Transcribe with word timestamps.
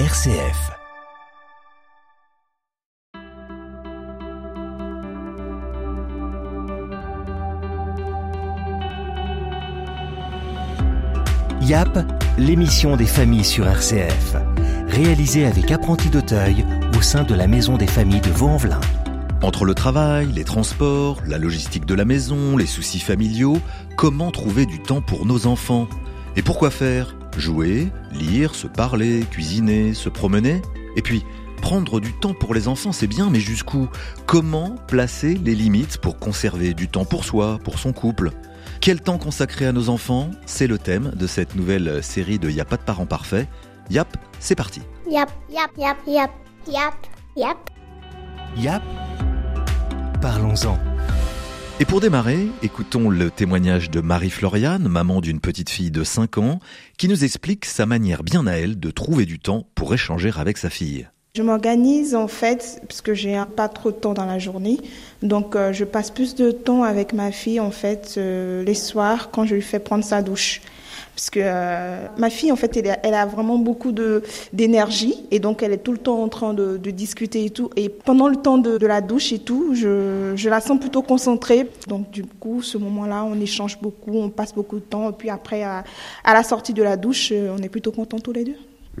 RCF. 0.00 0.72
YAP, 11.60 11.98
l'émission 12.38 12.96
des 12.96 13.06
familles 13.06 13.44
sur 13.44 13.68
RCF, 13.68 14.34
réalisée 14.88 15.46
avec 15.46 15.70
Apprenti 15.70 16.08
d'Auteuil 16.08 16.64
au 16.98 17.00
sein 17.00 17.22
de 17.22 17.34
la 17.34 17.46
Maison 17.46 17.76
des 17.76 17.86
familles 17.86 18.20
de 18.20 18.30
Vaux-en-Velin. 18.30 18.80
Entre 19.44 19.64
le 19.64 19.74
travail, 19.74 20.26
les 20.34 20.42
transports, 20.42 21.18
la 21.24 21.38
logistique 21.38 21.86
de 21.86 21.94
la 21.94 22.04
maison, 22.04 22.56
les 22.56 22.66
soucis 22.66 22.98
familiaux, 22.98 23.58
comment 23.96 24.32
trouver 24.32 24.66
du 24.66 24.80
temps 24.80 25.02
pour 25.02 25.24
nos 25.24 25.46
enfants? 25.46 25.86
Et 26.36 26.42
pourquoi 26.42 26.70
faire? 26.70 27.16
Jouer, 27.36 27.88
lire, 28.12 28.54
se 28.54 28.66
parler, 28.66 29.24
cuisiner, 29.30 29.94
se 29.94 30.08
promener? 30.08 30.62
Et 30.96 31.02
puis, 31.02 31.24
prendre 31.62 32.00
du 32.00 32.12
temps 32.12 32.34
pour 32.34 32.54
les 32.54 32.68
enfants, 32.68 32.92
c'est 32.92 33.06
bien, 33.06 33.30
mais 33.30 33.40
jusqu'où? 33.40 33.88
Comment 34.26 34.76
placer 34.88 35.34
les 35.34 35.54
limites 35.54 35.98
pour 35.98 36.18
conserver 36.18 36.74
du 36.74 36.88
temps 36.88 37.04
pour 37.04 37.24
soi, 37.24 37.58
pour 37.62 37.78
son 37.78 37.92
couple? 37.92 38.30
Quel 38.80 39.00
temps 39.00 39.18
consacrer 39.18 39.66
à 39.66 39.72
nos 39.72 39.88
enfants? 39.88 40.30
C'est 40.46 40.66
le 40.66 40.78
thème 40.78 41.12
de 41.14 41.26
cette 41.26 41.54
nouvelle 41.54 42.02
série 42.02 42.38
de 42.38 42.50
Y 42.50 42.60
a 42.60 42.64
pas 42.64 42.76
de 42.76 42.82
parents 42.82 43.06
parfaits. 43.06 43.48
Yap, 43.90 44.16
c'est 44.40 44.54
parti. 44.54 44.82
Yap, 45.10 45.30
yap, 45.50 45.70
yap, 45.78 45.98
yap, 46.06 46.30
yap, 46.66 46.94
yap. 47.36 47.70
YAP, 48.56 48.82
parlons-en. 50.20 50.78
Et 51.80 51.84
pour 51.84 52.00
démarrer, 52.00 52.46
écoutons 52.62 53.10
le 53.10 53.32
témoignage 53.32 53.90
de 53.90 54.00
Marie-Floriane, 54.00 54.86
maman 54.86 55.20
d'une 55.20 55.40
petite 55.40 55.70
fille 55.70 55.90
de 55.90 56.04
5 56.04 56.38
ans, 56.38 56.60
qui 56.98 57.08
nous 57.08 57.24
explique 57.24 57.64
sa 57.64 57.84
manière 57.84 58.22
bien 58.22 58.46
à 58.46 58.52
elle 58.52 58.78
de 58.78 58.92
trouver 58.92 59.26
du 59.26 59.40
temps 59.40 59.66
pour 59.74 59.92
échanger 59.92 60.30
avec 60.36 60.56
sa 60.56 60.70
fille. 60.70 61.08
Je 61.34 61.42
m'organise 61.42 62.14
en 62.14 62.28
fait 62.28 62.80
parce 62.86 63.00
que 63.00 63.12
j'ai 63.12 63.42
pas 63.56 63.68
trop 63.68 63.90
de 63.90 63.96
temps 63.96 64.14
dans 64.14 64.24
la 64.24 64.38
journée, 64.38 64.78
donc 65.24 65.56
euh, 65.56 65.72
je 65.72 65.82
passe 65.82 66.12
plus 66.12 66.36
de 66.36 66.52
temps 66.52 66.84
avec 66.84 67.12
ma 67.12 67.32
fille 67.32 67.58
en 67.58 67.72
fait 67.72 68.14
euh, 68.18 68.62
les 68.62 68.74
soirs 68.74 69.32
quand 69.32 69.44
je 69.44 69.56
lui 69.56 69.62
fais 69.62 69.80
prendre 69.80 70.04
sa 70.04 70.22
douche. 70.22 70.60
Parce 71.14 71.30
que 71.30 71.40
euh, 71.42 72.06
ma 72.18 72.28
fille, 72.28 72.50
en 72.50 72.56
fait, 72.56 72.76
elle 72.76 72.90
a, 72.90 72.98
elle 73.04 73.14
a 73.14 73.24
vraiment 73.24 73.56
beaucoup 73.56 73.92
d'énergie 74.52 75.24
et 75.30 75.38
donc 75.38 75.62
elle 75.62 75.72
est 75.72 75.78
tout 75.78 75.92
le 75.92 75.98
temps 75.98 76.20
en 76.20 76.28
train 76.28 76.54
de, 76.54 76.76
de 76.76 76.90
discuter 76.90 77.44
et 77.44 77.50
tout. 77.50 77.70
Et 77.76 77.88
pendant 77.88 78.26
le 78.26 78.34
temps 78.34 78.58
de, 78.58 78.78
de 78.78 78.86
la 78.86 79.00
douche 79.00 79.32
et 79.32 79.38
tout, 79.38 79.74
je, 79.74 80.32
je 80.34 80.48
la 80.48 80.60
sens 80.60 80.80
plutôt 80.80 81.02
concentrée. 81.02 81.70
Donc 81.86 82.10
du 82.10 82.24
coup, 82.24 82.62
ce 82.62 82.78
moment-là, 82.78 83.24
on 83.24 83.40
échange 83.40 83.78
beaucoup, 83.80 84.16
on 84.16 84.28
passe 84.28 84.52
beaucoup 84.52 84.76
de 84.76 84.84
temps. 84.84 85.10
Et 85.10 85.12
puis 85.12 85.30
après, 85.30 85.62
à, 85.62 85.84
à 86.24 86.34
la 86.34 86.42
sortie 86.42 86.72
de 86.72 86.82
la 86.82 86.96
douche, 86.96 87.30
euh, 87.32 87.54
on 87.56 87.62
est 87.62 87.68
plutôt 87.68 87.92
contents 87.92 88.18
tous 88.18 88.32
les 88.32 88.42
deux. 88.42 88.56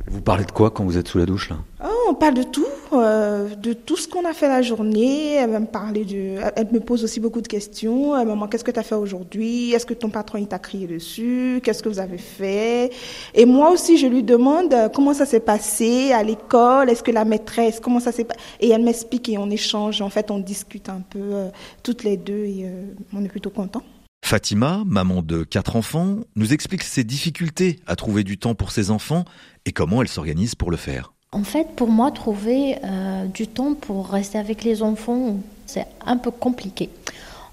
Vous 0.08 0.20
parlez 0.20 0.44
de 0.44 0.50
quoi 0.50 0.70
quand 0.70 0.84
vous 0.84 0.98
êtes 0.98 1.08
sous 1.08 1.18
la 1.18 1.26
douche 1.26 1.50
là? 1.50 1.56
Oh, 1.84 2.10
on 2.10 2.14
parle 2.14 2.34
de 2.34 2.42
tout, 2.42 2.66
euh, 3.00 3.54
de 3.54 3.72
tout 3.72 3.96
ce 3.96 4.08
qu'on 4.08 4.24
a 4.24 4.32
fait 4.32 4.48
la 4.48 4.62
journée. 4.62 5.34
Elle 5.34 5.50
me 5.50 5.66
parler 5.66 6.04
de, 6.04 6.36
elle 6.56 6.68
me 6.72 6.80
pose 6.80 7.04
aussi 7.04 7.20
beaucoup 7.20 7.40
de 7.40 7.48
questions. 7.48 8.14
Euh, 8.14 8.24
maman, 8.24 8.48
qu'est-ce 8.48 8.64
que 8.64 8.70
tu 8.70 8.78
as 8.78 8.82
fait 8.82 8.94
aujourd'hui? 8.94 9.72
Est-ce 9.72 9.86
que 9.86 9.94
ton 9.94 10.10
patron 10.10 10.44
t'a 10.44 10.58
crié 10.58 10.86
dessus? 10.86 11.60
Qu'est-ce 11.62 11.82
que 11.82 11.88
vous 11.88 11.98
avez 11.98 12.18
fait? 12.18 12.92
Et 13.34 13.44
moi 13.44 13.70
aussi, 13.70 13.98
je 13.98 14.06
lui 14.06 14.22
demande 14.22 14.72
euh, 14.72 14.88
comment 14.88 15.14
ça 15.14 15.26
s'est 15.26 15.40
passé 15.40 16.12
à 16.12 16.22
l'école? 16.22 16.90
Est-ce 16.90 17.02
que 17.02 17.10
la 17.10 17.24
maîtresse, 17.24 17.80
comment 17.80 18.00
ça 18.00 18.12
s'est 18.12 18.24
passé 18.24 18.40
Et 18.60 18.70
elle 18.70 18.82
m'explique 18.82 19.28
et 19.28 19.38
on 19.38 19.50
échange. 19.50 20.00
En 20.02 20.10
fait, 20.10 20.30
on 20.30 20.38
discute 20.38 20.88
un 20.88 21.02
peu 21.08 21.50
toutes 21.82 22.04
les 22.04 22.16
deux 22.16 22.44
et 22.44 22.66
on 23.12 23.24
est 23.24 23.28
plutôt 23.28 23.50
contents. 23.50 23.82
Fatima, 24.24 24.82
maman 24.86 25.22
de 25.22 25.44
quatre 25.44 25.76
enfants, 25.76 26.20
nous 26.34 26.52
explique 26.54 26.82
ses 26.82 27.04
difficultés 27.04 27.78
à 27.86 27.94
trouver 27.94 28.24
du 28.24 28.38
temps 28.38 28.54
pour 28.54 28.72
ses 28.72 28.90
enfants 28.90 29.24
et 29.66 29.72
comment 29.72 30.00
elle 30.00 30.08
s'organise 30.08 30.54
pour 30.54 30.70
le 30.70 30.78
faire. 30.78 31.13
En 31.34 31.42
fait, 31.42 31.66
pour 31.74 31.88
moi, 31.88 32.12
trouver 32.12 32.76
euh, 32.84 33.26
du 33.26 33.48
temps 33.48 33.74
pour 33.74 34.06
rester 34.06 34.38
avec 34.38 34.62
les 34.62 34.84
enfants, 34.84 35.38
c'est 35.66 35.84
un 36.06 36.16
peu 36.16 36.30
compliqué. 36.30 36.90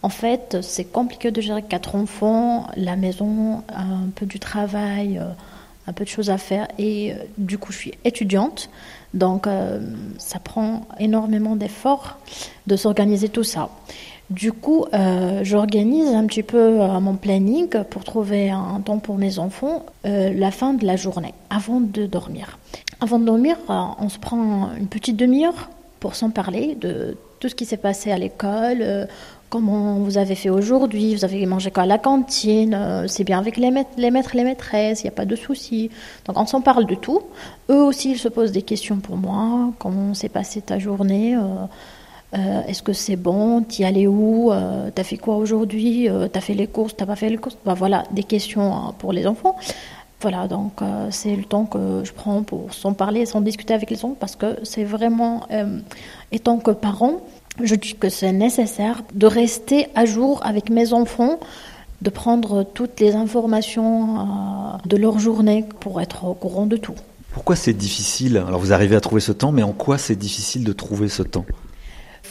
En 0.03 0.09
fait, 0.09 0.59
c'est 0.61 0.83
compliqué 0.83 1.31
de 1.31 1.41
gérer 1.41 1.63
quatre 1.63 1.95
enfants, 1.95 2.67
la 2.77 2.95
maison, 2.95 3.63
un 3.75 4.09
peu 4.13 4.27
du 4.27 4.39
travail, 4.39 5.17
euh, 5.17 5.31
un 5.87 5.93
peu 5.93 6.03
de 6.03 6.09
choses 6.09 6.29
à 6.29 6.37
faire. 6.37 6.67
Et 6.77 7.11
euh, 7.11 7.15
du 7.39 7.57
coup, 7.57 7.71
je 7.71 7.77
suis 7.79 7.93
étudiante, 8.05 8.69
donc 9.15 9.47
ça 10.19 10.37
prend 10.37 10.85
énormément 10.99 11.55
d'efforts 11.55 12.19
de 12.67 12.75
s'organiser 12.75 13.29
tout 13.29 13.43
ça. 13.43 13.69
Du 14.29 14.53
coup, 14.53 14.85
j'organise 15.41 16.07
un 16.13 16.25
petit 16.27 16.43
peu 16.43 16.77
mon 17.01 17.15
planning 17.15 17.67
pour 17.89 18.05
trouver 18.05 18.49
un 18.49 18.79
temps 18.79 18.99
pour 18.99 19.17
mes 19.17 19.39
enfants 19.39 19.85
la 20.05 20.51
fin 20.51 20.73
de 20.73 20.85
la 20.85 20.95
journée, 20.95 21.33
avant 21.49 21.81
de 21.81 22.05
dormir. 22.05 22.57
Avant 23.03 23.17
de 23.17 23.25
dormir, 23.25 23.57
euh, 23.67 23.73
on 23.97 24.09
se 24.09 24.19
prend 24.19 24.69
une 24.79 24.85
petite 24.85 25.17
demi-heure 25.17 25.71
pour 25.99 26.13
s'en 26.13 26.29
parler 26.29 26.75
de 26.75 27.17
tout 27.39 27.49
ce 27.49 27.55
qui 27.55 27.65
s'est 27.65 27.77
passé 27.77 28.11
à 28.11 28.17
l'école, 28.19 28.77
euh, 28.81 29.05
comment 29.49 29.95
vous 29.95 30.19
avez 30.19 30.35
fait 30.35 30.51
aujourd'hui, 30.51 31.15
vous 31.15 31.25
avez 31.25 31.43
mangé 31.47 31.71
quoi 31.71 31.83
à 31.83 31.85
la 31.87 31.97
cantine, 31.97 32.75
euh, 32.75 33.07
c'est 33.07 33.23
bien 33.23 33.39
avec 33.39 33.57
les 33.57 33.71
maîtres, 33.71 33.89
les 33.97 34.11
les 34.11 34.43
maîtresses, 34.43 35.01
il 35.01 35.05
n'y 35.05 35.09
a 35.09 35.15
pas 35.15 35.25
de 35.25 35.35
soucis. 35.35 35.89
Donc 36.25 36.37
on 36.37 36.45
s'en 36.45 36.61
parle 36.61 36.85
de 36.85 36.93
tout. 36.93 37.23
Eux 37.71 37.81
aussi, 37.81 38.11
ils 38.11 38.19
se 38.19 38.27
posent 38.27 38.51
des 38.51 38.61
questions 38.61 38.97
pour 38.97 39.17
moi, 39.17 39.71
comment 39.79 40.13
s'est 40.13 40.29
passée 40.29 40.61
ta 40.61 40.77
journée, 40.77 41.35
est-ce 42.33 42.83
que 42.83 42.93
c'est 42.93 43.17
bon, 43.17 43.63
t'y 43.63 43.83
allais 43.83 44.07
où, 44.07 44.51
t'as 44.93 45.03
fait 45.03 45.17
quoi 45.17 45.37
aujourd'hui, 45.37 46.07
t'as 46.31 46.39
fait 46.39 46.53
les 46.53 46.67
courses, 46.67 46.95
t'as 46.95 47.07
pas 47.07 47.15
fait 47.15 47.29
les 47.29 47.37
courses, 47.37 47.57
bah, 47.65 47.73
voilà, 47.73 48.03
des 48.11 48.23
questions 48.23 48.73
hein, 48.73 48.93
pour 48.99 49.11
les 49.11 49.25
enfants. 49.25 49.57
Voilà, 50.21 50.47
donc 50.47 50.81
euh, 50.81 51.07
c'est 51.09 51.35
le 51.35 51.43
temps 51.43 51.65
que 51.65 52.03
je 52.03 52.11
prends 52.11 52.43
pour 52.43 52.73
s'en 52.73 52.93
parler, 52.93 53.25
s'en 53.25 53.41
discuter 53.41 53.73
avec 53.73 53.89
les 53.89 53.97
enfants, 53.97 54.15
parce 54.19 54.35
que 54.35 54.59
c'est 54.63 54.83
vraiment, 54.83 55.47
euh, 55.51 55.79
étant 56.31 56.59
que 56.59 56.69
parent, 56.69 57.21
je 57.63 57.73
dis 57.73 57.95
que 57.95 58.09
c'est 58.09 58.31
nécessaire 58.31 59.01
de 59.15 59.25
rester 59.25 59.87
à 59.95 60.05
jour 60.05 60.39
avec 60.43 60.69
mes 60.69 60.93
enfants, 60.93 61.39
de 62.03 62.09
prendre 62.11 62.63
toutes 62.63 62.99
les 62.99 63.15
informations 63.15 64.19
euh, 64.19 64.23
de 64.85 64.95
leur 64.95 65.17
journée 65.17 65.65
pour 65.79 65.99
être 66.01 66.25
au 66.25 66.35
courant 66.35 66.67
de 66.67 66.77
tout. 66.77 66.95
Pourquoi 67.33 67.55
c'est 67.55 67.73
difficile? 67.73 68.37
Alors 68.37 68.59
vous 68.59 68.73
arrivez 68.73 68.95
à 68.95 69.01
trouver 69.01 69.21
ce 69.21 69.31
temps, 69.31 69.51
mais 69.51 69.63
en 69.63 69.71
quoi 69.71 69.97
c'est 69.97 70.15
difficile 70.15 70.63
de 70.63 70.73
trouver 70.73 71.09
ce 71.09 71.23
temps? 71.23 71.45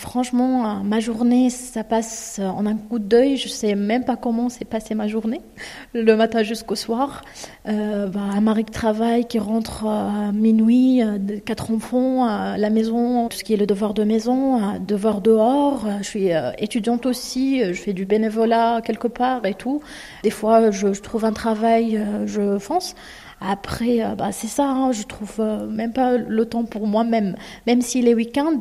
Franchement, 0.01 0.65
euh, 0.65 0.83
ma 0.83 0.99
journée, 0.99 1.51
ça 1.51 1.85
passe 1.85 2.39
euh, 2.41 2.47
en 2.47 2.65
un 2.65 2.75
coup 2.75 2.99
d'œil. 2.99 3.37
Je 3.37 3.49
sais 3.49 3.75
même 3.75 4.03
pas 4.03 4.17
comment 4.17 4.49
s'est 4.49 4.65
passée 4.65 4.95
ma 4.95 5.09
journée, 5.09 5.43
le 5.93 6.17
matin 6.17 6.43
jusqu'au 6.43 6.75
soir. 6.75 7.23
Euh, 7.69 8.07
bah, 8.07 8.21
un 8.33 8.41
mari 8.41 8.65
de 8.65 8.71
travail 8.71 9.27
qui 9.27 9.39
rentre 9.39 9.85
euh, 9.85 10.29
à 10.29 10.33
minuit, 10.33 11.03
quatre 11.45 11.71
enfants, 11.71 12.25
la 12.57 12.71
maison, 12.71 13.29
tout 13.29 13.37
ce 13.37 13.45
qui 13.45 13.53
est 13.53 13.59
le 13.59 13.67
devoir 13.67 13.93
de 13.93 14.05
maison, 14.05 14.79
devoir 14.81 15.21
dehors. 15.21 15.87
Je 15.99 16.05
suis 16.05 16.31
étudiante 16.57 17.05
aussi, 17.05 17.63
je 17.63 17.79
fais 17.79 17.93
du 17.93 18.07
bénévolat 18.07 18.81
quelque 18.83 19.07
part 19.07 19.45
et 19.45 19.55
tout. 19.55 19.83
Des 20.23 20.31
fois, 20.31 20.71
je, 20.71 20.89
trouve 20.89 21.27
un 21.27 21.33
travail, 21.33 22.03
je 22.25 22.59
fonce. 22.59 22.95
Après, 23.41 24.05
euh, 24.05 24.15
bah, 24.15 24.33
c'est 24.33 24.49
ça, 24.49 24.69
hein, 24.69 24.93
je 24.93 25.03
trouve 25.05 25.37
euh, 25.39 25.67
même 25.67 25.93
pas 25.93 26.19
le 26.19 26.45
temps 26.45 26.65
pour 26.65 26.87
moi-même. 26.87 27.37
Même 27.67 27.81
si 27.81 28.03
les 28.03 28.15
week-ends, 28.15 28.61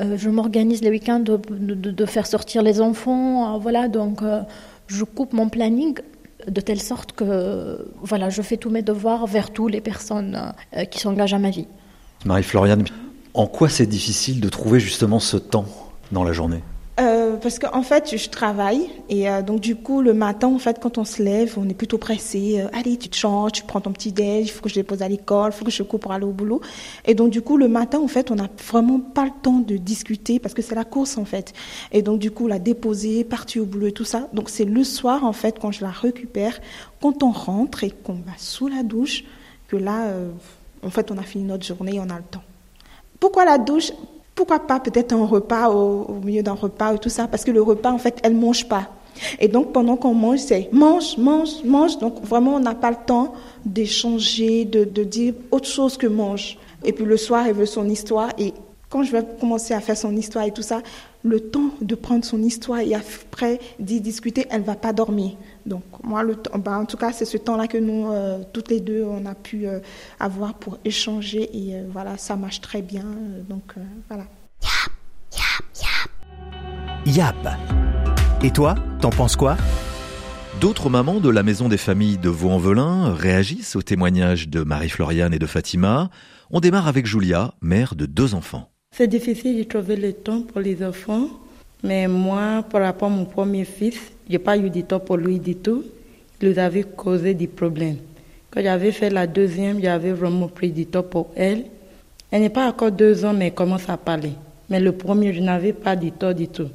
euh, 0.00 0.16
je 0.16 0.28
m'organise 0.28 0.82
les 0.82 0.90
week-ends 0.90 1.20
de, 1.20 2.06
faire 2.06 2.26
sortir 2.26 2.62
les 2.62 2.80
enfants, 2.80 3.58
voilà, 3.58 3.86
donc 3.88 4.20
je 4.86 5.04
coupe 5.04 5.32
mon 5.34 5.48
planning 5.48 5.98
de 6.46 6.60
telle 6.60 6.80
sorte 6.80 7.12
que 7.12 7.90
voilà, 8.00 8.30
je 8.30 8.40
fais 8.40 8.56
tous 8.56 8.70
mes 8.70 8.82
devoirs 8.82 9.26
vers 9.26 9.50
toutes 9.50 9.72
les 9.72 9.80
personnes 9.80 10.54
qui 10.90 11.00
s'engagent 11.00 11.34
à 11.34 11.38
ma 11.38 11.50
vie. 11.50 11.66
Marie-Floriane, 12.24 12.84
en 13.34 13.46
quoi 13.46 13.68
c'est 13.68 13.86
difficile 13.86 14.40
de 14.40 14.48
trouver 14.48 14.80
justement 14.80 15.18
ce 15.18 15.36
temps 15.36 15.66
dans 16.12 16.24
la 16.24 16.32
journée? 16.32 16.62
Euh, 16.98 17.36
parce 17.36 17.60
qu'en 17.60 17.82
fait, 17.82 18.16
je 18.16 18.28
travaille 18.28 18.90
et 19.08 19.30
euh, 19.30 19.40
donc 19.40 19.60
du 19.60 19.76
coup, 19.76 20.02
le 20.02 20.14
matin, 20.14 20.48
en 20.48 20.58
fait, 20.58 20.80
quand 20.80 20.98
on 20.98 21.04
se 21.04 21.22
lève, 21.22 21.54
on 21.56 21.68
est 21.68 21.74
plutôt 21.74 21.98
pressé. 21.98 22.60
Euh, 22.60 22.68
allez, 22.72 22.96
tu 22.96 23.08
te 23.08 23.16
changes, 23.16 23.52
tu 23.52 23.62
prends 23.62 23.80
ton 23.80 23.92
petit 23.92 24.10
déj, 24.10 24.48
il 24.48 24.50
faut 24.50 24.62
que 24.62 24.68
je 24.68 24.74
dépose 24.74 25.00
à 25.02 25.08
l'école, 25.08 25.52
il 25.54 25.56
faut 25.56 25.64
que 25.64 25.70
je 25.70 25.84
coupe 25.84 26.02
pour 26.02 26.12
aller 26.12 26.24
au 26.24 26.32
boulot. 26.32 26.60
Et 27.04 27.14
donc 27.14 27.30
du 27.30 27.40
coup, 27.40 27.56
le 27.56 27.68
matin, 27.68 28.00
en 28.00 28.08
fait, 28.08 28.32
on 28.32 28.34
n'a 28.34 28.48
vraiment 28.66 28.98
pas 28.98 29.26
le 29.26 29.30
temps 29.42 29.60
de 29.60 29.76
discuter 29.76 30.40
parce 30.40 30.54
que 30.54 30.62
c'est 30.62 30.74
la 30.74 30.84
course 30.84 31.18
en 31.18 31.24
fait. 31.24 31.52
Et 31.92 32.02
donc 32.02 32.18
du 32.18 32.32
coup, 32.32 32.48
la 32.48 32.58
déposer, 32.58 33.22
partir 33.22 33.62
au 33.62 33.66
boulot 33.66 33.86
et 33.86 33.92
tout 33.92 34.04
ça. 34.04 34.28
Donc 34.32 34.50
c'est 34.50 34.64
le 34.64 34.82
soir, 34.82 35.24
en 35.24 35.32
fait, 35.32 35.60
quand 35.60 35.70
je 35.70 35.84
la 35.84 35.90
récupère, 35.90 36.58
quand 37.00 37.22
on 37.22 37.30
rentre 37.30 37.84
et 37.84 37.92
qu'on 37.92 38.14
va 38.14 38.32
sous 38.38 38.66
la 38.66 38.82
douche, 38.82 39.22
que 39.68 39.76
là, 39.76 40.06
euh, 40.06 40.30
en 40.84 40.90
fait, 40.90 41.12
on 41.12 41.18
a 41.18 41.22
fini 41.22 41.44
notre 41.44 41.64
journée 41.64 41.94
et 41.94 42.00
on 42.00 42.10
a 42.10 42.16
le 42.16 42.24
temps. 42.28 42.42
Pourquoi 43.20 43.44
la 43.44 43.58
douche? 43.58 43.92
Pourquoi 44.38 44.60
pas 44.60 44.78
peut-être 44.78 45.12
un 45.12 45.26
repas 45.26 45.68
au, 45.68 46.04
au 46.04 46.20
milieu 46.24 46.44
d'un 46.44 46.52
repas 46.52 46.94
et 46.94 46.98
tout 47.00 47.08
ça 47.08 47.26
Parce 47.26 47.42
que 47.42 47.50
le 47.50 47.60
repas, 47.60 47.90
en 47.90 47.98
fait, 47.98 48.20
elle 48.22 48.36
mange 48.36 48.68
pas. 48.68 48.88
Et 49.40 49.48
donc, 49.48 49.72
pendant 49.72 49.96
qu'on 49.96 50.14
mange, 50.14 50.38
c'est 50.38 50.68
mange, 50.70 51.18
mange, 51.18 51.64
mange. 51.64 51.98
Donc, 51.98 52.22
vraiment, 52.22 52.54
on 52.54 52.60
n'a 52.60 52.76
pas 52.76 52.90
le 52.90 52.98
temps 53.04 53.32
d'échanger, 53.64 54.64
de, 54.64 54.84
de 54.84 55.02
dire 55.02 55.34
autre 55.50 55.66
chose 55.66 55.96
que 55.96 56.06
mange. 56.06 56.56
Et 56.84 56.92
puis, 56.92 57.04
le 57.04 57.16
soir, 57.16 57.48
elle 57.48 57.54
veut 57.54 57.66
son 57.66 57.88
histoire. 57.88 58.30
Et 58.38 58.54
quand 58.88 59.02
je 59.02 59.10
vais 59.10 59.24
commencer 59.40 59.74
à 59.74 59.80
faire 59.80 59.96
son 59.96 60.14
histoire 60.14 60.44
et 60.44 60.52
tout 60.52 60.62
ça, 60.62 60.82
le 61.24 61.40
temps 61.40 61.70
de 61.80 61.96
prendre 61.96 62.24
son 62.24 62.40
histoire 62.40 62.78
et 62.78 62.94
après 62.94 63.58
d'y 63.80 64.00
discuter, 64.00 64.46
elle 64.50 64.62
va 64.62 64.76
pas 64.76 64.92
dormir. 64.92 65.32
Donc 65.68 65.82
moi, 66.02 66.22
le 66.22 66.34
temps, 66.36 66.58
bah, 66.58 66.78
en 66.78 66.86
tout 66.86 66.96
cas, 66.96 67.12
c'est 67.12 67.24
ce 67.24 67.36
temps-là 67.36 67.68
que 67.68 67.78
nous, 67.78 68.10
euh, 68.10 68.38
toutes 68.52 68.70
les 68.70 68.80
deux, 68.80 69.04
on 69.04 69.26
a 69.26 69.34
pu 69.34 69.66
euh, 69.66 69.80
avoir 70.18 70.54
pour 70.54 70.78
échanger 70.84 71.50
et 71.52 71.76
euh, 71.76 71.84
voilà, 71.92 72.16
ça 72.16 72.36
marche 72.36 72.60
très 72.60 72.82
bien. 72.82 73.04
donc 73.48 73.74
euh, 73.76 73.82
voilà. 74.08 74.24
Yap. 77.06 77.48
Et 78.42 78.50
toi, 78.50 78.74
t'en 79.00 79.10
penses 79.10 79.36
quoi? 79.36 79.56
D'autres 80.60 80.90
mamans 80.90 81.20
de 81.20 81.28
la 81.28 81.42
maison 81.42 81.68
des 81.68 81.76
familles 81.76 82.18
de 82.18 82.28
Vaux-en-Velin 82.28 83.14
réagissent 83.14 83.76
au 83.76 83.82
témoignage 83.82 84.48
de 84.48 84.62
Marie-Floriane 84.62 85.32
et 85.32 85.38
de 85.38 85.46
Fatima. 85.46 86.10
On 86.50 86.60
démarre 86.60 86.88
avec 86.88 87.06
Julia, 87.06 87.54
mère 87.60 87.94
de 87.94 88.06
deux 88.06 88.34
enfants. 88.34 88.70
C'est 88.96 89.06
difficile 89.06 89.58
de 89.58 89.62
trouver 89.62 89.96
le 89.96 90.12
temps 90.12 90.42
pour 90.42 90.60
les 90.60 90.82
enfants, 90.84 91.28
mais 91.84 92.08
moi, 92.08 92.64
par 92.70 92.82
rapport 92.82 93.08
à 93.08 93.14
mon 93.14 93.24
premier 93.24 93.64
fils, 93.64 94.00
j'ai 94.28 94.38
pas 94.38 94.56
eu 94.56 94.70
du 94.70 94.84
temps 94.84 95.00
pour 95.00 95.16
lui 95.16 95.38
du 95.38 95.56
tout. 95.56 95.84
Il 96.40 96.50
nous 96.50 96.58
avait 96.58 96.84
causé 96.84 97.34
des 97.34 97.46
problèmes. 97.46 97.96
Quand 98.50 98.62
j'avais 98.62 98.92
fait 98.92 99.10
la 99.10 99.26
deuxième, 99.26 99.80
j'avais 99.80 100.12
vraiment 100.12 100.48
pris 100.48 100.70
du 100.70 100.86
temps 100.86 101.02
pour 101.02 101.30
elle. 101.36 101.64
Elle 102.30 102.42
n'est 102.42 102.50
pas 102.50 102.68
encore 102.68 102.92
deux 102.92 103.24
ans, 103.24 103.32
mais 103.32 103.46
elle 103.46 103.54
commence 103.54 103.88
à 103.88 103.96
parler. 103.96 104.32
Mais 104.68 104.80
le 104.80 104.92
premier, 104.92 105.32
je 105.32 105.40
n'avais 105.40 105.72
pas 105.72 105.96
du 105.96 106.12
temps 106.12 106.32
du 106.32 106.48
tout. 106.48 106.68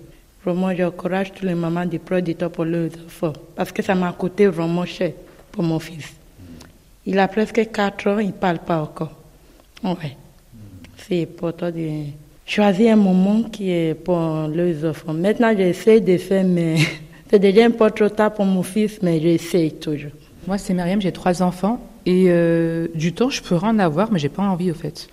Vraiment, 0.43 0.75
j'encourage 0.75 1.31
tous 1.31 1.45
les 1.45 1.55
mamans 1.55 1.85
de 1.85 1.97
prendre 1.97 2.21
du 2.23 2.35
temps 2.35 2.49
pour 2.49 2.65
leurs 2.65 2.89
enfants, 3.05 3.33
parce 3.55 3.71
que 3.71 3.81
ça 3.81 3.95
m'a 3.95 4.11
coûté 4.11 4.47
vraiment 4.47 4.85
cher 4.85 5.13
pour 5.51 5.63
mon 5.63 5.79
fils. 5.79 6.13
Il 7.05 7.17
a 7.19 7.27
presque 7.27 7.71
quatre 7.71 8.09
ans, 8.09 8.19
il 8.19 8.27
ne 8.27 8.31
parle 8.31 8.59
pas 8.59 8.81
encore. 8.81 9.11
Ouais. 9.83 10.17
C'est 10.97 11.23
important 11.23 11.69
de 11.71 12.05
choisir 12.45 12.93
un 12.93 12.97
moment 12.97 13.43
qui 13.43 13.71
est 13.71 13.93
pour 13.93 14.47
les 14.53 14.85
enfants. 14.85 15.13
Maintenant, 15.13 15.53
j'essaie 15.55 16.01
de 16.01 16.17
faire, 16.17 16.43
mais 16.43 16.75
c'est 17.33 17.39
déjà 17.39 17.65
un 17.65 17.71
peu 17.71 17.89
trop 17.89 18.09
tard 18.09 18.31
pour 18.31 18.45
mon 18.45 18.61
fils, 18.61 18.99
mais 19.01 19.19
j'essaie 19.19 19.71
toujours. 19.71 20.11
Moi, 20.45 20.59
c'est 20.59 20.75
Myriam, 20.75 21.01
j'ai 21.01 21.11
trois 21.11 21.41
enfants. 21.41 21.79
Et 22.05 22.25
euh, 22.27 22.87
du 22.93 23.11
temps, 23.13 23.31
je 23.31 23.41
pourrais 23.41 23.69
en 23.69 23.79
avoir, 23.79 24.11
mais 24.11 24.19
j'ai 24.19 24.29
pas 24.29 24.43
envie, 24.43 24.69
au 24.69 24.75
fait. 24.75 25.07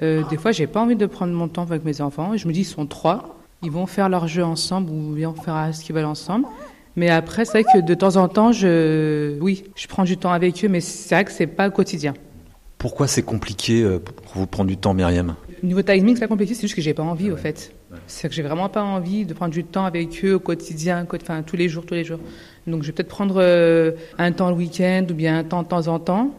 Euh, 0.00 0.22
des 0.30 0.36
fois, 0.36 0.52
j'ai 0.52 0.68
pas 0.68 0.80
envie 0.80 0.94
de 0.94 1.06
prendre 1.06 1.32
mon 1.32 1.48
temps 1.48 1.62
avec 1.62 1.84
mes 1.84 2.00
enfants. 2.00 2.34
Et 2.34 2.38
je 2.38 2.46
me 2.46 2.52
dis, 2.52 2.60
ils 2.60 2.64
sont 2.64 2.86
trois. 2.86 3.40
Ils 3.64 3.72
vont 3.72 3.86
faire 3.86 4.08
leur 4.08 4.28
jeu 4.28 4.44
ensemble 4.44 4.92
ou 4.92 5.14
bien 5.14 5.34
on 5.36 5.42
fera 5.42 5.72
ce 5.72 5.82
qu'ils 5.82 5.96
veulent 5.96 6.04
ensemble. 6.04 6.46
Mais 6.94 7.10
après, 7.10 7.44
c'est 7.44 7.62
vrai 7.62 7.64
que 7.64 7.84
de 7.84 7.94
temps 7.94 8.14
en 8.14 8.28
temps, 8.28 8.52
je, 8.52 9.36
oui, 9.40 9.64
je 9.74 9.88
prends 9.88 10.04
du 10.04 10.16
temps 10.16 10.30
avec 10.30 10.64
eux, 10.64 10.68
mais 10.68 10.80
c'est 10.80 11.16
vrai 11.16 11.24
que 11.24 11.32
c'est 11.32 11.48
pas 11.48 11.68
quotidien. 11.70 12.14
Pourquoi 12.78 13.08
c'est 13.08 13.22
compliqué 13.22 13.82
euh, 13.82 13.98
pour 13.98 14.36
vous 14.36 14.46
prendre 14.46 14.68
du 14.68 14.76
temps, 14.76 14.94
Myriam? 14.94 15.34
Niveau 15.64 15.82
timing, 15.82 16.14
c'est 16.14 16.20
pas 16.20 16.28
compliqué, 16.28 16.54
c'est 16.54 16.62
juste 16.62 16.76
que 16.76 16.80
j'ai 16.80 16.94
pas 16.94 17.02
envie, 17.02 17.32
au 17.32 17.36
fait. 17.36 17.72
C'est 18.06 18.28
que 18.28 18.34
j'ai 18.34 18.42
vraiment 18.42 18.68
pas 18.68 18.82
envie 18.82 19.24
de 19.24 19.34
prendre 19.34 19.52
du 19.52 19.64
temps 19.64 19.84
avec 19.84 20.24
eux 20.24 20.34
au 20.34 20.40
quotidien, 20.40 21.06
enfin 21.12 21.42
tous 21.42 21.56
les 21.56 21.68
jours, 21.68 21.84
tous 21.86 21.94
les 21.94 22.04
jours. 22.04 22.20
Donc 22.66 22.82
je 22.82 22.88
vais 22.88 22.92
peut-être 22.92 23.08
prendre 23.08 23.36
euh, 23.38 23.92
un 24.18 24.32
temps 24.32 24.50
le 24.50 24.56
week-end 24.56 25.06
ou 25.10 25.14
bien 25.14 25.38
un 25.38 25.44
temps 25.44 25.62
de 25.62 25.68
temps 25.68 25.86
en 25.88 25.98
temps, 25.98 26.30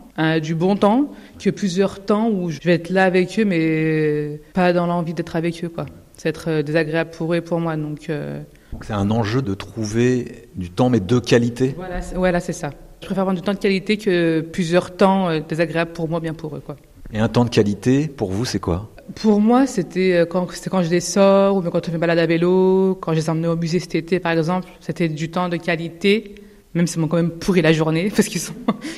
du 0.41 0.55
bon 0.55 0.75
temps, 0.75 1.11
que 1.39 1.49
plusieurs 1.49 2.03
temps 2.03 2.29
où 2.29 2.49
je 2.49 2.59
vais 2.63 2.73
être 2.73 2.89
là 2.89 3.03
avec 3.05 3.37
eux, 3.39 3.45
mais 3.45 4.41
pas 4.53 4.73
dans 4.73 4.87
l'envie 4.87 5.13
d'être 5.13 5.35
avec 5.35 5.63
eux, 5.63 5.69
quoi. 5.69 5.85
C'est 6.17 6.29
être 6.29 6.49
euh, 6.49 6.63
désagréable 6.63 7.11
pour 7.11 7.33
eux 7.33 7.37
et 7.37 7.41
pour 7.41 7.59
moi. 7.59 7.75
Donc 7.77 8.09
euh, 8.09 8.41
c'est 8.81 8.93
un 8.93 9.11
enjeu 9.11 9.41
de 9.43 9.53
trouver 9.53 10.49
du 10.55 10.69
temps, 10.71 10.89
mais 10.89 10.99
de 10.99 11.19
qualité. 11.19 11.73
voilà, 11.77 12.01
c'est- 12.01 12.15
voilà, 12.15 12.39
ça. 12.39 12.71
Je 13.01 13.05
préfère 13.05 13.21
avoir 13.21 13.35
du 13.35 13.41
temps 13.43 13.53
de 13.53 13.59
qualité 13.59 13.97
que 13.97 14.41
plusieurs 14.41 14.95
temps 14.97 15.29
désagréables 15.47 15.91
pour 15.93 16.09
moi, 16.09 16.19
bien 16.19 16.33
pour 16.33 16.55
eux, 16.55 16.61
quoi. 16.65 16.75
Et 17.13 17.19
un 17.19 17.29
temps 17.29 17.45
de 17.45 17.49
qualité, 17.51 18.07
pour 18.07 18.31
vous, 18.31 18.43
c'est 18.43 18.59
quoi? 18.59 18.89
Pour 19.15 19.39
moi, 19.39 19.67
c'était 19.67 20.13
euh, 20.13 20.25
quand, 20.25 20.51
c'était 20.51 20.69
quand 20.69 20.83
je 20.83 20.89
les 20.89 20.99
sors, 20.99 21.55
ou 21.55 21.61
quand 21.61 21.87
on 21.87 21.91
fait 21.91 21.97
balade 21.97 22.19
à 22.19 22.25
vélo, 22.25 22.97
quand 23.01 23.13
je 23.13 23.19
les 23.19 23.29
emmenais 23.29 23.47
au 23.47 23.55
musée 23.55 23.79
cet 23.79 23.95
été, 23.95 24.19
par 24.19 24.31
exemple. 24.31 24.67
C'était 24.79 25.09
du 25.09 25.29
temps 25.29 25.49
de 25.49 25.57
qualité, 25.57 26.35
même 26.73 26.87
s'ils 26.87 27.01
m'ont 27.01 27.07
quand 27.07 27.17
même 27.17 27.31
pourri 27.31 27.61
la 27.61 27.73
journée, 27.73 28.11
parce 28.15 28.27
qu'ils 28.27 28.41
sont 28.41 28.53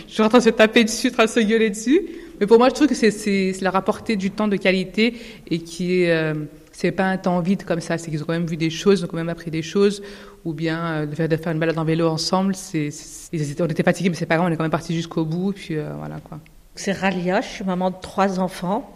toujours 0.08 0.26
en 0.26 0.30
train 0.30 0.40
de 0.40 0.44
se 0.44 0.50
taper 0.50 0.84
dessus, 0.84 1.10
en 1.10 1.12
train 1.12 1.26
de 1.26 1.30
se 1.30 1.40
gueuler 1.40 1.70
dessus. 1.70 2.02
Mais 2.40 2.48
pour 2.48 2.58
moi, 2.58 2.70
je 2.70 2.74
trouve 2.76 2.88
que 2.88 2.96
c'est, 2.96 3.54
leur 3.62 3.76
apporter 3.76 4.16
du 4.16 4.32
temps 4.32 4.48
de 4.48 4.56
qualité 4.56 5.16
et 5.50 5.60
qui 5.60 6.04
est, 6.04 6.12
euh, 6.12 6.34
c'est 6.72 6.92
pas 6.92 7.06
un 7.06 7.18
temps 7.18 7.42
vide 7.42 7.66
comme 7.66 7.82
ça, 7.82 7.98
c'est 7.98 8.10
qu'ils 8.10 8.24
ont 8.24 8.26
quand 8.26 8.34
même 8.34 8.46
vu 8.46 8.56
des 8.56 8.70
choses, 8.70 9.02
ils 9.02 9.04
ont 9.04 9.08
quand 9.08 9.18
même 9.18 9.30
appris 9.30 9.52
des 9.52 9.62
choses, 9.62 10.02
ou 10.46 10.54
bien 10.54 10.86
euh, 10.86 11.06
de 11.06 11.36
faire 11.36 11.52
une 11.52 11.60
balade 11.60 11.78
en 11.78 11.84
vélo 11.84 12.08
ensemble, 12.08 12.56
on 12.74 13.66
était 13.68 13.84
fatigués, 13.84 14.10
mais 14.10 14.16
c'est 14.16 14.26
pas 14.26 14.38
grave, 14.38 14.48
on 14.50 14.54
est 14.54 14.56
quand 14.56 14.64
même 14.64 14.72
partis 14.72 14.96
jusqu'au 14.96 15.26
bout, 15.26 15.52
puis 15.52 15.76
euh, 15.76 15.90
voilà 15.98 16.22
quoi. 16.22 16.40
C'est 16.76 16.94
Ralia, 16.94 17.42
je 17.42 17.48
suis 17.48 17.66
maman 17.66 17.90
de 17.90 17.98
trois 18.02 18.40
enfants. 18.40 18.96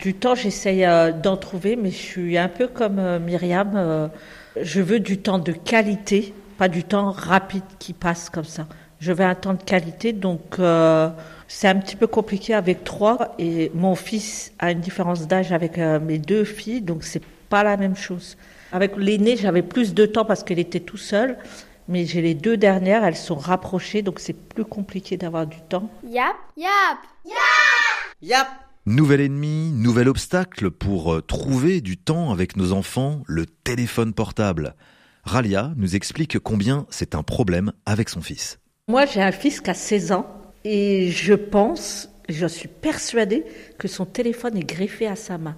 Du 0.00 0.14
temps, 0.14 0.34
j'essaye 0.34 0.84
euh, 0.84 1.12
d'en 1.12 1.36
trouver, 1.36 1.76
mais 1.76 1.90
je 1.90 1.96
suis 1.96 2.38
un 2.38 2.48
peu 2.48 2.68
comme 2.68 2.98
euh, 2.98 3.18
Myriam. 3.18 3.72
euh, 3.76 4.08
je 4.60 4.80
veux 4.80 4.98
du 4.98 5.18
temps 5.18 5.38
de 5.38 5.52
qualité, 5.52 6.34
pas 6.58 6.68
du 6.68 6.84
temps 6.84 7.10
rapide 7.10 7.62
qui 7.78 7.92
passe 7.92 8.30
comme 8.30 8.44
ça. 8.44 8.66
Je 8.98 9.12
veux 9.12 9.24
un 9.24 9.34
temps 9.34 9.54
de 9.54 9.62
qualité, 9.62 10.12
donc 10.12 10.58
euh, 10.58 11.08
c'est 11.48 11.68
un 11.68 11.76
petit 11.76 11.96
peu 11.96 12.06
compliqué 12.06 12.54
avec 12.54 12.84
trois. 12.84 13.34
Et 13.38 13.70
mon 13.74 13.94
fils 13.94 14.52
a 14.58 14.70
une 14.72 14.80
différence 14.80 15.26
d'âge 15.26 15.52
avec 15.52 15.78
euh, 15.78 16.00
mes 16.00 16.18
deux 16.18 16.44
filles, 16.44 16.80
donc 16.80 17.04
c'est 17.04 17.22
pas 17.50 17.62
la 17.62 17.76
même 17.76 17.96
chose. 17.96 18.36
Avec 18.72 18.96
l'aîné, 18.96 19.36
j'avais 19.36 19.62
plus 19.62 19.94
de 19.94 20.06
temps 20.06 20.24
parce 20.24 20.44
qu'elle 20.44 20.58
était 20.58 20.80
tout 20.80 20.96
seule. 20.98 21.36
Mais 21.88 22.06
j'ai 22.06 22.22
les 22.22 22.34
deux 22.34 22.56
dernières, 22.56 23.04
elles 23.04 23.16
sont 23.16 23.34
rapprochées, 23.34 24.02
donc 24.02 24.20
c'est 24.20 24.32
plus 24.32 24.64
compliqué 24.64 25.16
d'avoir 25.16 25.46
du 25.46 25.60
temps. 25.68 25.90
Yap, 26.06 26.36
yap. 28.22 28.46
Nouvel 28.90 29.20
ennemi, 29.20 29.70
nouvel 29.70 30.08
obstacle 30.08 30.72
pour 30.72 31.14
euh, 31.14 31.20
trouver 31.20 31.80
du 31.80 31.96
temps 31.96 32.32
avec 32.32 32.56
nos 32.56 32.72
enfants, 32.72 33.22
le 33.28 33.46
téléphone 33.46 34.12
portable. 34.12 34.74
Ralia 35.22 35.72
nous 35.76 35.94
explique 35.94 36.40
combien 36.40 36.86
c'est 36.90 37.14
un 37.14 37.22
problème 37.22 37.70
avec 37.86 38.08
son 38.08 38.20
fils. 38.20 38.58
Moi, 38.88 39.06
j'ai 39.06 39.22
un 39.22 39.30
fils 39.30 39.60
qui 39.60 39.70
a 39.70 39.74
16 39.74 40.10
ans 40.10 40.26
et 40.64 41.08
je 41.12 41.34
pense, 41.34 42.10
je 42.28 42.48
suis 42.48 42.66
persuadée 42.66 43.44
que 43.78 43.86
son 43.86 44.06
téléphone 44.06 44.56
est 44.56 44.68
greffé 44.68 45.06
à 45.06 45.14
sa 45.14 45.38
main. 45.38 45.56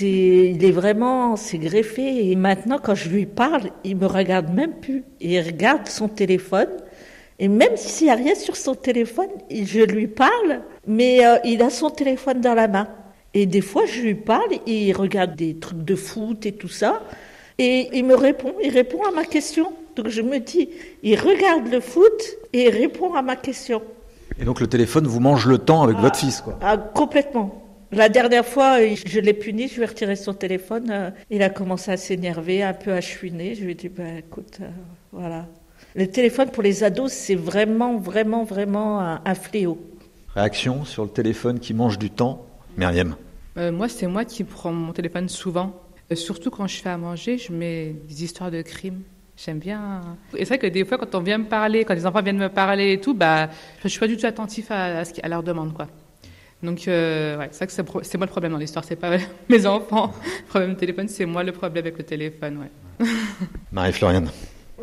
Il 0.00 0.64
est 0.64 0.72
vraiment, 0.72 1.36
c'est 1.36 1.58
greffé 1.58 2.32
et 2.32 2.34
maintenant 2.34 2.80
quand 2.82 2.96
je 2.96 3.08
lui 3.10 3.26
parle, 3.26 3.70
il 3.84 3.96
me 3.96 4.06
regarde 4.06 4.52
même 4.52 4.80
plus. 4.80 5.04
Il 5.20 5.40
regarde 5.40 5.86
son 5.86 6.08
téléphone 6.08 6.70
et 7.38 7.48
même 7.48 7.76
s'il 7.76 8.06
n'y 8.06 8.12
a 8.12 8.16
rien 8.16 8.34
sur 8.34 8.56
son 8.56 8.74
téléphone, 8.74 9.28
je 9.50 9.80
lui 9.80 10.06
parle, 10.06 10.62
mais 10.86 11.24
euh, 11.26 11.36
il 11.44 11.62
a 11.62 11.70
son 11.70 11.90
téléphone 11.90 12.40
dans 12.40 12.54
la 12.54 12.68
main. 12.68 12.88
Et 13.34 13.44
des 13.44 13.60
fois, 13.60 13.84
je 13.84 14.00
lui 14.00 14.14
parle 14.14 14.54
et 14.66 14.86
il 14.88 14.92
regarde 14.94 15.36
des 15.36 15.56
trucs 15.56 15.84
de 15.84 15.94
foot 15.94 16.46
et 16.46 16.52
tout 16.52 16.68
ça. 16.68 17.02
Et 17.58 17.88
il 17.92 18.04
me 18.04 18.14
répond, 18.14 18.54
il 18.62 18.70
répond 18.70 19.02
à 19.02 19.10
ma 19.10 19.24
question. 19.24 19.72
Donc 19.94 20.08
je 20.08 20.22
me 20.22 20.38
dis, 20.38 20.70
il 21.02 21.18
regarde 21.18 21.68
le 21.68 21.80
foot 21.80 22.22
et 22.54 22.64
il 22.64 22.70
répond 22.70 23.12
à 23.14 23.22
ma 23.22 23.36
question. 23.36 23.82
Et 24.38 24.44
donc 24.44 24.60
le 24.60 24.66
téléphone 24.66 25.06
vous 25.06 25.20
mange 25.20 25.46
le 25.46 25.58
temps 25.58 25.82
avec 25.82 25.98
votre 25.98 26.16
fils, 26.16 26.40
quoi. 26.40 26.58
Ah, 26.62 26.76
complètement. 26.78 27.62
La 27.92 28.08
dernière 28.08 28.44
fois, 28.44 28.78
je 28.80 29.20
l'ai 29.20 29.32
puni, 29.32 29.68
je 29.68 29.76
lui 29.76 29.82
ai 29.82 29.86
retiré 29.86 30.16
son 30.16 30.34
téléphone. 30.34 30.88
euh, 30.90 31.10
Il 31.30 31.42
a 31.42 31.50
commencé 31.50 31.90
à 31.90 31.96
s'énerver, 31.96 32.62
un 32.62 32.72
peu 32.74 32.92
à 32.92 33.00
chouiner. 33.00 33.54
Je 33.54 33.64
lui 33.64 33.72
ai 33.72 33.74
dit, 33.74 33.88
ben, 33.88 34.16
écoute, 34.18 34.58
euh, 34.60 34.68
voilà. 35.12 35.46
Le 35.96 36.06
téléphone 36.06 36.50
pour 36.50 36.62
les 36.62 36.84
ados, 36.84 37.10
c'est 37.10 37.34
vraiment, 37.34 37.96
vraiment, 37.96 38.44
vraiment 38.44 39.00
un, 39.00 39.20
un 39.24 39.34
fléau. 39.34 39.78
Réaction 40.34 40.84
sur 40.84 41.04
le 41.04 41.08
téléphone 41.10 41.58
qui 41.58 41.72
mange 41.72 41.98
du 41.98 42.10
temps, 42.10 42.44
Myriam. 42.76 43.16
Euh, 43.56 43.72
moi, 43.72 43.88
c'est 43.88 44.06
moi 44.06 44.26
qui 44.26 44.44
prends 44.44 44.72
mon 44.72 44.92
téléphone 44.92 45.28
souvent. 45.30 45.72
Euh, 46.12 46.14
surtout 46.14 46.50
quand 46.50 46.66
je 46.66 46.76
fais 46.76 46.90
à 46.90 46.98
manger, 46.98 47.38
je 47.38 47.50
mets 47.52 47.94
des 48.08 48.24
histoires 48.24 48.50
de 48.50 48.60
crimes. 48.60 49.00
J'aime 49.38 49.58
bien. 49.58 50.02
Et 50.34 50.40
c'est 50.44 50.56
vrai 50.56 50.58
que 50.58 50.66
des 50.66 50.84
fois, 50.84 50.98
quand 50.98 51.14
on 51.14 51.20
vient 51.20 51.38
me 51.38 51.44
parler, 51.46 51.84
quand 51.84 51.94
les 51.94 52.04
enfants 52.06 52.22
viennent 52.22 52.38
me 52.38 52.48
parler 52.50 52.92
et 52.92 53.00
tout, 53.00 53.14
bah, 53.14 53.48
je 53.82 53.88
suis 53.88 53.98
pas 54.00 54.06
du 54.06 54.16
tout 54.18 54.26
attentif 54.26 54.70
à, 54.70 54.98
à 54.98 55.04
ce 55.06 55.14
qui- 55.14 55.22
à 55.22 55.28
leur 55.28 55.42
demande, 55.42 55.72
quoi. 55.72 55.88
Donc, 56.62 56.88
euh, 56.88 57.38
ouais, 57.38 57.48
c'est 57.52 57.64
vrai 57.70 57.84
que 57.84 58.04
c'est 58.06 58.18
moi 58.18 58.26
le 58.26 58.30
problème 58.30 58.52
dans 58.52 58.58
l'histoire, 58.58 58.84
c'est 58.84 58.96
pas 58.96 59.16
mes 59.48 59.64
enfants. 59.66 60.12
Le 60.42 60.48
problème 60.48 60.70
du 60.70 60.76
téléphone, 60.76 61.08
c'est 61.08 61.24
moi 61.26 61.42
le 61.42 61.52
problème 61.52 61.82
avec 61.84 61.96
le 61.96 62.04
téléphone, 62.04 62.58
ouais. 63.00 63.06
Marie-Floriane. 63.72 64.28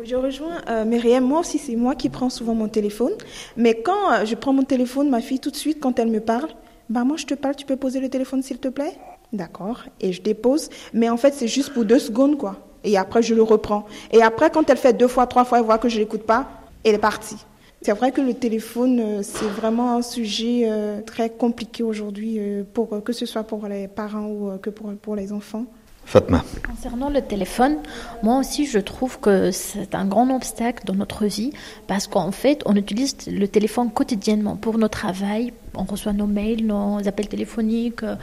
Je 0.04 0.16
rejoins 0.16 0.60
euh, 0.68 0.84
Myriam. 0.84 1.24
Moi 1.24 1.40
aussi, 1.40 1.56
c'est 1.56 1.76
moi 1.76 1.94
qui 1.94 2.10
prends 2.10 2.28
souvent 2.28 2.54
mon 2.54 2.68
téléphone. 2.68 3.12
Mais 3.56 3.80
quand 3.80 4.12
euh, 4.12 4.24
je 4.26 4.34
prends 4.34 4.52
mon 4.52 4.62
téléphone, 4.64 5.08
ma 5.08 5.22
fille, 5.22 5.40
tout 5.40 5.50
de 5.50 5.56
suite, 5.56 5.78
quand 5.80 5.98
elle 5.98 6.10
me 6.10 6.20
parle, 6.20 6.50
bah 6.90 7.04
moi, 7.04 7.16
je 7.16 7.24
te 7.24 7.32
parle, 7.32 7.56
tu 7.56 7.64
peux 7.64 7.76
poser 7.76 8.00
le 8.00 8.10
téléphone, 8.10 8.42
s'il 8.42 8.58
te 8.58 8.68
plaît 8.68 8.98
D'accord. 9.32 9.84
Et 10.00 10.12
je 10.12 10.20
dépose. 10.20 10.68
Mais 10.92 11.08
en 11.08 11.16
fait, 11.16 11.32
c'est 11.32 11.48
juste 11.48 11.72
pour 11.72 11.86
deux 11.86 11.98
secondes, 11.98 12.36
quoi. 12.36 12.56
Et 12.84 12.98
après, 12.98 13.22
je 13.22 13.34
le 13.34 13.42
reprends. 13.42 13.86
Et 14.12 14.22
après, 14.22 14.50
quand 14.50 14.68
elle 14.68 14.76
fait 14.76 14.92
deux 14.92 15.08
fois, 15.08 15.26
trois 15.26 15.44
fois, 15.44 15.58
elle 15.58 15.64
voit 15.64 15.78
que 15.78 15.88
je 15.88 15.98
l'écoute 15.98 16.24
pas, 16.24 16.48
elle 16.84 16.96
est 16.96 16.98
partie. 16.98 17.38
C'est 17.80 17.92
vrai 17.92 18.12
que 18.12 18.20
le 18.20 18.34
téléphone, 18.34 19.00
euh, 19.00 19.22
c'est 19.22 19.46
vraiment 19.46 19.96
un 19.96 20.02
sujet 20.02 20.64
euh, 20.66 21.00
très 21.00 21.30
compliqué 21.30 21.82
aujourd'hui, 21.82 22.38
pour, 22.74 23.02
que 23.02 23.14
ce 23.14 23.24
soit 23.24 23.44
pour 23.44 23.66
les 23.68 23.88
parents 23.88 24.26
ou 24.26 24.58
que 24.58 24.68
pour, 24.68 24.92
pour 24.96 25.16
les 25.16 25.32
enfants. 25.32 25.64
Fatma. 26.04 26.44
Concernant 26.66 27.08
le 27.08 27.22
téléphone, 27.22 27.76
moi 28.22 28.38
aussi 28.38 28.66
je 28.66 28.78
trouve 28.78 29.18
que 29.20 29.50
c'est 29.50 29.94
un 29.94 30.04
grand 30.04 30.34
obstacle 30.34 30.84
dans 30.84 30.94
notre 30.94 31.26
vie 31.26 31.52
parce 31.86 32.06
qu'en 32.06 32.30
fait 32.30 32.62
on 32.66 32.76
utilise 32.76 33.16
le 33.26 33.46
téléphone 33.48 33.90
quotidiennement 33.90 34.56
pour 34.56 34.78
nos 34.78 34.88
travail, 34.88 35.52
on 35.76 35.84
reçoit 35.84 36.12
nos 36.12 36.26
mails, 36.26 36.66
nos 36.66 37.06
appels 37.08 37.28
téléphoniques, 37.28 38.02
euh, 38.02 38.16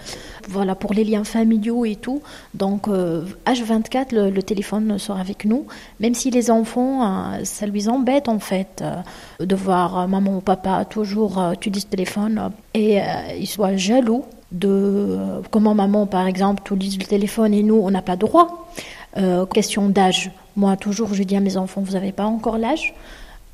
voilà 0.48 0.76
pour 0.76 0.94
les 0.94 1.04
liens 1.04 1.24
familiaux 1.24 1.84
et 1.86 1.96
tout. 1.96 2.22
Donc 2.54 2.88
euh, 2.88 3.26
H24 3.46 4.14
le, 4.14 4.30
le, 4.30 4.44
téléphone 4.44 4.98
sera 4.98 5.20
avec 5.20 5.46
nous, 5.46 5.66
même 6.00 6.14
si 6.14 6.30
les 6.30 6.52
enfants 6.52 7.04
euh, 7.34 7.44
ça 7.44 7.66
lui 7.66 7.90
embête 7.90 8.30
en 8.30 8.40
fait 8.40 8.82
euh, 8.82 9.46
de 9.46 9.56
voir 9.56 10.08
maman 10.08 10.38
ou 10.38 10.42
papa 10.42 10.86
toujours 10.86 11.42
utiliser 11.52 11.88
le 11.88 11.90
téléphone 11.90 12.52
et 12.74 13.00
ils 13.38 13.48
soient 13.48 13.76
jaloux 13.76 14.24
de 14.52 14.68
euh, 14.70 15.42
comment 15.50 15.74
maman, 15.74 16.06
par 16.06 16.28
exemple, 16.28 16.62
utilise 16.74 17.00
le 17.00 17.06
téléphone 17.06 17.54
et 17.54 17.64
nous, 17.64 17.76
on 17.76 17.92
n'a 17.92 18.02
pas 18.02 18.16
droit. 18.16 18.70
Euh, 19.18 19.46
question 19.46 19.90
d'âge. 19.90 20.32
Moi, 20.56 20.76
toujours, 20.78 21.14
je 21.14 21.24
dis 21.24 21.36
à 21.36 21.40
mes 21.40 21.58
enfants, 21.58 21.82
vous 21.82 21.94
n'avez 21.94 22.12
pas 22.12 22.26
encore 22.26 22.58
l'âge. 22.58 22.94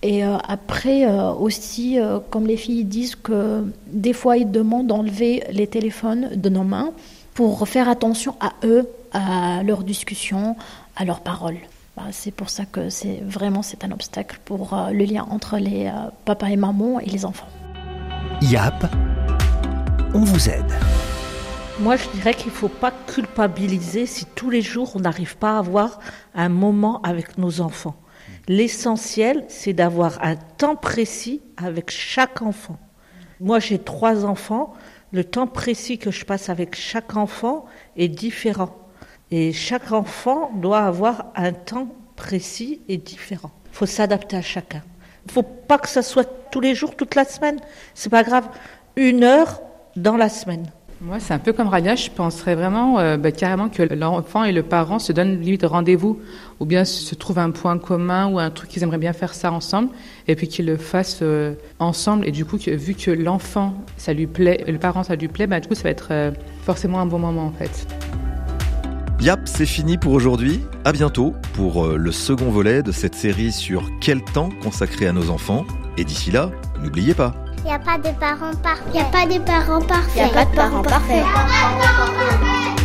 Et 0.03 0.23
euh, 0.23 0.37
après, 0.47 1.07
aussi, 1.39 1.97
comme 2.29 2.45
les 2.45 2.57
filles 2.57 2.83
disent 2.83 3.15
que 3.15 3.65
des 3.87 4.13
fois, 4.13 4.37
ils 4.37 4.49
demandent 4.49 4.87
d'enlever 4.87 5.43
les 5.51 5.67
téléphones 5.67 6.29
de 6.35 6.49
nos 6.49 6.63
mains 6.63 6.91
pour 7.33 7.67
faire 7.67 7.89
attention 7.89 8.35
à 8.39 8.53
eux, 8.63 8.87
à 9.13 9.63
leurs 9.63 9.83
discussions, 9.83 10.55
à 10.95 11.05
leurs 11.05 11.21
paroles. 11.21 11.57
Bah, 11.95 12.03
c'est 12.11 12.31
pour 12.31 12.49
ça 12.51 12.65
que 12.65 12.89
c'est 12.89 13.23
vraiment 13.25 13.63
c'est 13.63 13.83
un 13.83 13.91
obstacle 13.91 14.39
pour 14.45 14.77
le 14.91 15.03
lien 15.03 15.25
entre 15.31 15.57
les 15.57 15.91
papa 16.25 16.51
et 16.51 16.57
maman 16.57 16.99
et 16.99 17.07
les 17.07 17.25
enfants. 17.25 17.47
YAP, 18.41 18.85
on 20.13 20.19
vous 20.19 20.49
aide. 20.49 20.71
Moi, 21.79 21.95
je 21.95 22.09
dirais 22.09 22.33
qu'il 22.33 22.47
ne 22.47 22.57
faut 22.57 22.69
pas 22.69 22.91
culpabiliser 22.91 24.05
si 24.05 24.25
tous 24.25 24.49
les 24.49 24.61
jours 24.61 24.95
on 24.95 24.99
n'arrive 24.99 25.37
pas 25.37 25.55
à 25.55 25.59
avoir 25.59 25.99
un 26.33 26.49
moment 26.49 27.01
avec 27.01 27.37
nos 27.37 27.61
enfants. 27.61 27.95
L'essentiel, 28.47 29.45
c'est 29.47 29.73
d'avoir 29.73 30.23
un 30.23 30.35
temps 30.35 30.75
précis 30.75 31.41
avec 31.57 31.91
chaque 31.91 32.41
enfant. 32.41 32.77
Moi, 33.39 33.59
j'ai 33.59 33.77
trois 33.77 34.25
enfants. 34.25 34.73
Le 35.11 35.23
temps 35.23 35.47
précis 35.47 35.97
que 35.97 36.11
je 36.11 36.25
passe 36.25 36.49
avec 36.49 36.75
chaque 36.75 37.15
enfant 37.15 37.65
est 37.95 38.07
différent. 38.07 38.75
Et 39.29 39.53
chaque 39.53 39.91
enfant 39.91 40.51
doit 40.55 40.79
avoir 40.79 41.27
un 41.35 41.53
temps 41.53 41.89
précis 42.15 42.81
et 42.87 42.97
différent. 42.97 43.51
Il 43.71 43.75
faut 43.75 43.85
s'adapter 43.85 44.37
à 44.37 44.41
chacun. 44.41 44.81
Il 45.25 45.27
ne 45.27 45.33
faut 45.33 45.43
pas 45.43 45.77
que 45.77 45.89
ça 45.89 46.01
soit 46.01 46.49
tous 46.49 46.61
les 46.61 46.73
jours, 46.73 46.95
toute 46.95 47.15
la 47.15 47.25
semaine. 47.25 47.59
C'est 47.93 48.09
pas 48.09 48.23
grave. 48.23 48.47
Une 48.95 49.23
heure 49.23 49.61
dans 49.97 50.15
la 50.15 50.29
semaine. 50.29 50.67
Moi, 50.99 51.19
c'est 51.19 51.33
un 51.33 51.39
peu 51.39 51.53
comme 51.53 51.67
Rania. 51.67 51.95
Je 51.95 52.09
penserais 52.09 52.55
vraiment 52.55 52.97
euh, 52.97 53.17
bah, 53.17 53.31
carrément 53.31 53.69
que 53.69 53.83
l'enfant 53.83 54.43
et 54.43 54.51
le 54.51 54.63
parent 54.63 54.97
se 54.97 55.11
donnent 55.11 55.39
limite 55.39 55.63
rendez-vous, 55.63 56.19
ou 56.59 56.65
bien 56.65 56.85
se 56.85 57.13
trouvent 57.13 57.37
un 57.37 57.51
point 57.51 57.77
commun 57.77 58.27
ou 58.27 58.39
un 58.39 58.49
truc 58.49 58.69
qu'ils 58.69 58.81
aimeraient 58.81 58.97
bien 58.97 59.13
faire 59.13 59.35
ça 59.35 59.51
ensemble, 59.51 59.89
et 60.27 60.35
puis 60.35 60.47
qu'ils 60.47 60.65
le 60.65 60.77
fassent 60.77 61.19
euh, 61.21 61.53
ensemble. 61.77 62.27
Et 62.27 62.31
du 62.31 62.45
coup, 62.45 62.57
que, 62.57 62.71
vu 62.71 62.95
que 62.95 63.11
l'enfant 63.11 63.75
ça 63.97 64.13
lui 64.13 64.25
plaît, 64.25 64.63
le 64.67 64.79
parent 64.79 65.03
ça 65.03 65.15
lui 65.15 65.27
plaît, 65.27 65.45
bah, 65.45 65.59
du 65.59 65.67
coup, 65.67 65.75
ça 65.75 65.83
va 65.83 65.91
être 65.91 66.07
euh, 66.11 66.31
forcément 66.63 66.99
un 66.99 67.05
bon 67.05 67.19
moment 67.19 67.45
en 67.45 67.51
fait. 67.51 67.87
Yap, 69.19 69.41
c'est 69.45 69.65
fini 69.65 69.97
pour 69.97 70.13
aujourd'hui. 70.13 70.61
À 70.83 70.91
bientôt 70.91 71.33
pour 71.53 71.87
le 71.87 72.11
second 72.11 72.51
volet 72.51 72.83
de 72.83 72.91
cette 72.91 73.15
série 73.15 73.51
sur 73.51 73.89
quel 73.99 74.23
temps 74.23 74.49
consacrer 74.61 75.07
à 75.07 75.11
nos 75.11 75.31
enfants. 75.31 75.65
Et 75.97 76.03
d'ici 76.03 76.29
là, 76.29 76.51
n'oubliez 76.83 77.15
pas. 77.15 77.46
Il 77.59 77.63
n'y 77.65 77.73
a 77.73 77.79
pas 77.79 77.97
de 77.97 78.09
parents 78.19 78.55
parfaits. 78.63 78.85
Il 78.87 78.93
n'y 78.93 78.99
a 78.99 79.05
pas 79.05 79.25
de 79.25 79.39
parents 79.39 79.81
parfaits. 79.81 80.15
Il 80.15 80.23
n'y 80.23 80.29
a 80.29 80.33
pas 80.33 80.45
de 80.45 80.55
parents 80.55 80.81
parfaits. 80.83 82.76